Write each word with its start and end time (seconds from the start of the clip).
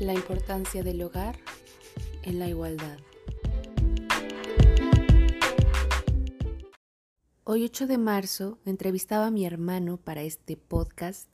La 0.00 0.14
importancia 0.14 0.82
del 0.82 1.02
hogar 1.02 1.36
en 2.22 2.38
la 2.38 2.48
igualdad. 2.48 2.98
Hoy 7.44 7.64
8 7.64 7.86
de 7.86 7.98
marzo 7.98 8.58
entrevistaba 8.64 9.26
a 9.26 9.30
mi 9.30 9.44
hermano 9.44 9.98
para 9.98 10.22
este 10.22 10.56
podcast 10.56 11.28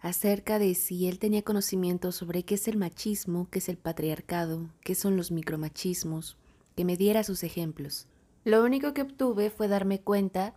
acerca 0.00 0.58
de 0.58 0.74
si 0.74 1.08
él 1.08 1.18
tenía 1.18 1.42
conocimiento 1.42 2.10
sobre 2.10 2.42
qué 2.42 2.54
es 2.54 2.68
el 2.68 2.78
machismo, 2.78 3.48
qué 3.50 3.58
es 3.58 3.68
el 3.68 3.76
patriarcado, 3.76 4.70
qué 4.80 4.94
son 4.94 5.18
los 5.18 5.30
micromachismos, 5.30 6.38
que 6.74 6.86
me 6.86 6.96
diera 6.96 7.22
sus 7.22 7.42
ejemplos. 7.42 8.06
Lo 8.44 8.64
único 8.64 8.94
que 8.94 9.02
obtuve 9.02 9.50
fue 9.50 9.68
darme 9.68 10.00
cuenta 10.00 10.54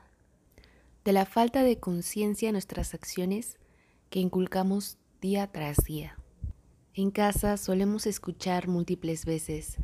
de 1.03 1.11
la 1.11 1.25
falta 1.25 1.63
de 1.63 1.77
conciencia 1.77 2.47
en 2.47 2.53
nuestras 2.53 2.93
acciones 2.93 3.57
que 4.09 4.21
inculcamos 4.21 4.97
día 5.19 5.51
tras 5.51 5.75
día. 5.83 6.18
En 7.01 7.11
casa 7.11 7.55
solemos 7.55 8.05
escuchar 8.05 8.67
múltiples 8.67 9.25
veces. 9.25 9.77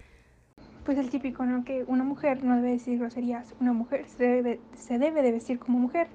Pues 0.84 0.98
el 0.98 1.10
típico, 1.10 1.46
¿no? 1.46 1.64
Que 1.64 1.86
una 1.88 2.04
mujer 2.04 2.44
no 2.44 2.58
debe 2.58 2.72
decir 2.72 3.00
groserías, 3.00 3.56
una 3.62 3.72
mujer 3.72 4.06
se 4.10 4.26
debe, 4.26 4.60
se 4.76 5.00
debe 5.00 5.22
de 5.22 5.32
vestir 5.32 5.58
como 5.58 5.80
mujer 5.80 6.08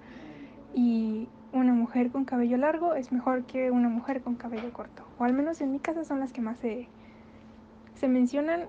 y 0.75 1.27
una 1.55 1.73
mujer 1.73 2.11
con 2.11 2.27
cabello 2.27 2.59
largo 2.59 2.95
es 2.95 3.13
mejor 3.13 3.47
que 3.47 3.71
una 3.71 3.89
mujer 3.89 4.21
con 4.21 4.35
cabello 4.35 4.71
corto. 4.75 5.07
O 5.19 5.25
al 5.25 5.33
menos 5.33 5.63
en 5.63 5.73
mi 5.73 5.79
casa 5.79 6.05
son 6.05 6.21
las 6.21 6.35
que 6.35 6.43
más 6.43 6.59
se, 6.59 6.87
se 7.95 8.07
mencionan 8.07 8.67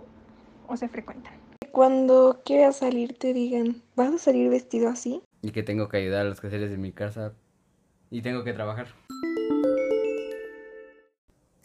o 0.70 0.78
se 0.78 0.88
frecuentan. 0.88 1.34
Cuando 1.74 2.40
quieras 2.46 2.78
salir 2.78 3.18
te 3.20 3.34
digan, 3.34 3.82
¿vas 3.98 4.14
a 4.14 4.18
salir 4.18 4.50
vestido 4.50 4.88
así? 4.88 5.22
Y 5.42 5.52
que 5.52 5.64
tengo 5.64 5.90
que 5.90 5.98
ayudar 5.98 6.22
a 6.22 6.30
los 6.30 6.40
quehaceres 6.40 6.72
de 6.72 6.78
mi 6.78 6.94
casa 6.94 7.34
y 8.10 8.22
tengo 8.22 8.46
que 8.46 8.54
trabajar. 8.54 8.88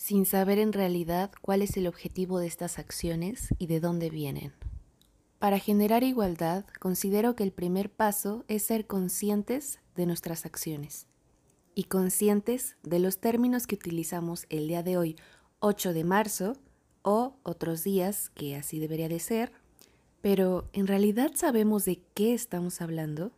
Sin 0.07 0.25
saber 0.25 0.61
en 0.61 0.73
realidad 0.73 1.33
cuál 1.41 1.63
es 1.63 1.77
el 1.77 1.89
objetivo 1.89 2.39
de 2.39 2.47
estas 2.47 2.79
acciones 2.79 3.49
y 3.59 3.67
de 3.67 3.81
dónde 3.81 4.09
vienen. 4.09 4.53
Para 5.41 5.59
generar 5.59 6.05
igualdad, 6.05 6.65
considero 6.79 7.35
que 7.35 7.43
el 7.43 7.51
primer 7.51 7.91
paso 7.91 8.45
es 8.47 8.63
ser 8.63 8.87
conscientes 8.87 9.81
de 9.97 10.07
nuestras 10.07 10.47
acciones 10.47 11.09
y 11.75 11.87
conscientes 11.87 12.77
de 12.85 13.01
los 13.01 13.19
términos 13.19 13.67
que 13.67 13.75
utilizamos 13.75 14.47
el 14.49 14.69
día 14.69 14.85
de 14.85 14.97
hoy, 14.97 15.17
8 15.59 15.93
de 15.93 16.05
marzo, 16.05 16.53
o 17.03 17.35
otros 17.43 17.83
días 17.83 18.31
que 18.31 18.55
así 18.55 18.79
debería 18.79 19.09
de 19.09 19.19
ser, 19.19 19.51
pero 20.21 20.69
¿en 20.73 20.87
realidad 20.87 21.33
sabemos 21.35 21.85
de 21.85 22.01
qué 22.15 22.33
estamos 22.33 22.81
hablando? 22.81 23.33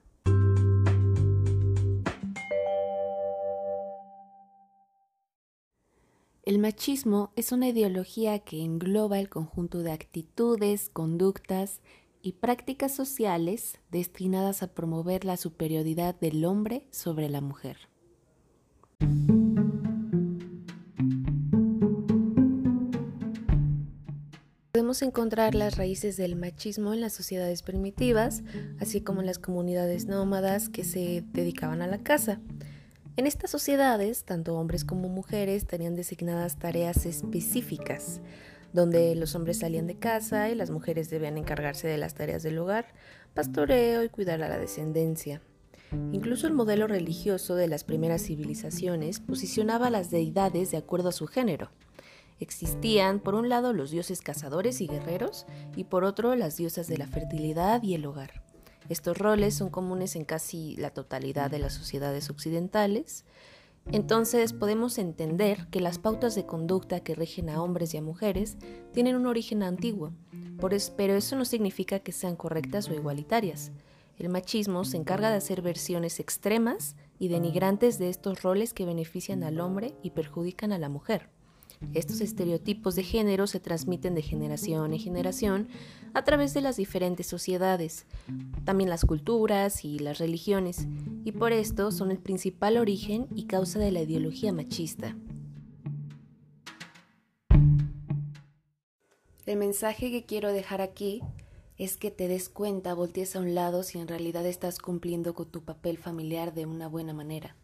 El 6.49 6.59
machismo 6.59 7.31
es 7.37 7.53
una 7.53 7.69
ideología 7.69 8.39
que 8.39 8.63
engloba 8.63 9.19
el 9.19 9.29
conjunto 9.29 9.81
de 9.81 9.93
actitudes, 9.93 10.89
conductas 10.89 11.83
y 12.23 12.33
prácticas 12.33 12.95
sociales 12.95 13.81
destinadas 13.91 14.63
a 14.63 14.73
promover 14.73 15.27
la 15.27 15.37
superioridad 15.37 16.19
del 16.19 16.47
hombre 16.47 16.89
sobre 16.91 17.29
la 17.29 17.43
mujer. 17.43 17.77
Podemos 24.73 25.03
encontrar 25.03 25.55
las 25.55 25.77
raíces 25.77 26.17
del 26.17 26.35
machismo 26.35 26.95
en 26.95 27.03
las 27.03 27.13
sociedades 27.13 27.63
primitivas, 27.63 28.43
así 28.81 29.03
como 29.03 29.21
en 29.21 29.27
las 29.27 29.39
comunidades 29.39 30.07
nómadas 30.07 30.71
que 30.71 30.85
se 30.85 31.23
dedicaban 31.31 31.83
a 31.83 31.87
la 31.87 31.99
caza. 31.99 32.41
En 33.19 33.27
estas 33.27 33.51
sociedades, 33.51 34.23
tanto 34.23 34.57
hombres 34.57 34.85
como 34.85 35.09
mujeres 35.09 35.67
tenían 35.67 35.97
designadas 35.97 36.57
tareas 36.57 37.05
específicas, 37.05 38.21
donde 38.73 39.17
los 39.17 39.35
hombres 39.35 39.59
salían 39.59 39.89
de 39.89 39.97
casa 39.97 40.51
y 40.51 40.55
las 40.55 40.71
mujeres 40.71 41.11
debían 41.11 41.37
encargarse 41.37 41.89
de 41.89 41.99
las 41.99 42.15
tareas 42.15 42.45
del 42.45 42.57
hogar, 42.59 42.87
pastoreo 43.35 44.05
y 44.05 44.09
cuidar 44.09 44.41
a 44.45 44.49
la 44.49 44.57
descendencia. 44.57 45.43
Incluso 46.13 46.47
el 46.47 46.53
modelo 46.53 46.87
religioso 46.87 47.57
de 47.57 47.67
las 47.67 47.83
primeras 47.83 48.23
civilizaciones 48.23 49.19
posicionaba 49.19 49.89
a 49.89 49.91
las 49.91 50.13
deidades 50.13 50.71
de 50.71 50.77
acuerdo 50.77 51.09
a 51.09 51.13
su 51.13 51.27
género. 51.27 51.73
Existían, 52.39 53.19
por 53.19 53.35
un 53.35 53.49
lado, 53.49 53.73
los 53.73 53.91
dioses 53.91 54.21
cazadores 54.21 54.81
y 54.81 54.87
guerreros, 54.87 55.45
y 55.75 55.83
por 55.83 56.05
otro, 56.05 56.37
las 56.37 56.57
diosas 56.57 56.87
de 56.87 56.99
la 56.99 57.09
fertilidad 57.09 57.83
y 57.83 57.95
el 57.95 58.07
hogar. 58.07 58.48
Estos 58.89 59.19
roles 59.19 59.55
son 59.55 59.71
comunes 59.71 60.17
en 60.17 60.25
casi 60.25 60.77
la 60.77 60.91
totalidad 60.91 61.51
de 61.51 61.59
las 61.59 61.75
sociedades 61.75 62.31
occidentales. 62.31 63.25
Entonces 63.91 64.53
podemos 64.53 64.99
entender 64.99 65.67
que 65.71 65.81
las 65.81 65.99
pautas 65.99 66.35
de 66.35 66.47
conducta 66.47 67.01
que 67.01 67.15
rigen 67.15 67.49
a 67.49 67.63
hombres 67.63 67.95
y 67.95 67.99
a 67.99 68.03
mujeres 68.03 68.57
tienen 68.93 69.17
un 69.17 69.27
origen 69.27 69.63
antiguo, 69.63 70.13
pero 70.97 71.17
eso 71.17 71.37
no 71.37 71.45
significa 71.45 72.01
que 72.01 72.13
sean 72.13 72.37
correctas 72.37 72.89
o 72.89 72.95
igualitarias. 72.95 73.73
El 74.19 74.29
machismo 74.31 74.85
se 74.85 74.97
encarga 74.97 75.31
de 75.31 75.37
hacer 75.37 75.63
versiones 75.63 76.19
extremas 76.19 76.97
y 77.19 77.29
denigrantes 77.29 77.99
de 77.99 78.09
estos 78.09 78.43
roles 78.43 78.75
que 78.75 78.85
benefician 78.85 79.45
al 79.45 79.61
hombre 79.61 79.95
y 80.03 80.11
perjudican 80.11 80.73
a 80.73 80.79
la 80.79 80.89
mujer. 80.89 81.31
Estos 81.95 82.21
estereotipos 82.21 82.95
de 82.95 83.03
género 83.03 83.47
se 83.47 83.61
transmiten 83.61 84.15
de 84.15 84.23
generación 84.23 84.93
en 84.93 84.99
generación 84.99 85.69
a 86.15 86.25
través 86.25 86.55
de 86.55 86.61
las 86.61 86.77
diferentes 86.77 87.27
sociedades, 87.27 88.07
también 88.65 88.91
las 88.91 89.05
culturas 89.05 89.85
y 89.85 89.99
las 89.99 90.19
religiones, 90.19 90.87
y 91.25 91.33
por 91.33 91.53
esto 91.53 91.91
son 91.93 92.11
el 92.11 92.19
principal 92.19 92.77
origen 92.77 93.27
y 93.35 93.45
causa 93.45 93.79
de 93.79 93.93
la 93.93 94.03
ideología 94.03 94.53
machista. 94.53 95.17
El 99.47 99.57
mensaje 99.57 100.11
que 100.11 100.27
quiero 100.27 100.53
dejar 100.53 100.83
aquí 100.83 101.23
es 101.79 101.97
que 101.97 102.11
te 102.11 102.29
des 102.29 102.49
cuenta, 102.49 102.93
voltees 102.93 103.35
a 103.35 103.41
un 103.41 103.55
lado 103.55 103.83
si 103.83 103.99
en 103.99 104.09
realidad 104.09 104.45
estás 104.45 104.79
cumpliendo 104.79 105.33
con 105.33 105.47
tu 105.47 105.63
papel 105.63 105.97
familiar 105.97 106.53
de 106.53 106.67
una 106.67 106.89
buena 106.89 107.15
manera. 107.15 107.57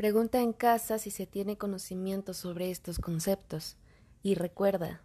Pregunta 0.00 0.40
en 0.40 0.54
casa 0.54 0.98
si 0.98 1.10
se 1.10 1.26
tiene 1.26 1.58
conocimiento 1.58 2.32
sobre 2.32 2.70
estos 2.70 2.98
conceptos 2.98 3.76
y 4.22 4.34
recuerda, 4.34 5.02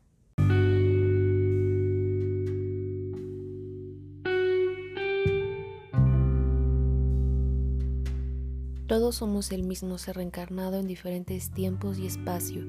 Todos 8.88 9.16
somos 9.16 9.52
el 9.52 9.64
mismo 9.64 9.98
ser 9.98 10.16
reencarnado 10.16 10.80
en 10.80 10.88
diferentes 10.88 11.52
tiempos 11.52 12.00
y 12.00 12.08
espacio. 12.08 12.64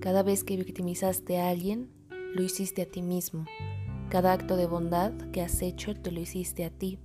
Cada 0.00 0.22
vez 0.22 0.44
que 0.44 0.56
victimizaste 0.56 1.38
a 1.38 1.50
alguien, 1.50 1.90
lo 2.34 2.42
hiciste 2.42 2.80
a 2.80 2.86
ti 2.86 3.02
mismo. 3.02 3.44
Cada 4.08 4.32
acto 4.32 4.56
de 4.56 4.64
bondad 4.64 5.12
que 5.32 5.42
has 5.42 5.60
hecho, 5.60 5.94
te 5.94 6.12
lo 6.12 6.20
hiciste 6.20 6.64
a 6.64 6.70
ti. 6.70 6.98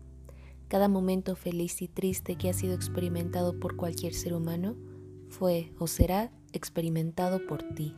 Cada 0.73 0.87
momento 0.87 1.35
feliz 1.35 1.83
y 1.83 1.87
triste 1.87 2.35
que 2.35 2.49
ha 2.49 2.53
sido 2.53 2.73
experimentado 2.73 3.59
por 3.59 3.75
cualquier 3.75 4.15
ser 4.15 4.33
humano 4.33 4.75
fue 5.29 5.71
o 5.77 5.85
será 5.85 6.31
experimentado 6.51 7.45
por 7.45 7.61
ti. 7.75 7.93